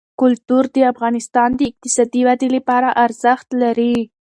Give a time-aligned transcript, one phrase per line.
[0.21, 3.95] کلتور د افغانستان د اقتصادي ودې لپاره ارزښت لري.